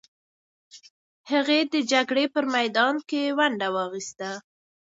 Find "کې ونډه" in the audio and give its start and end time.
3.09-3.67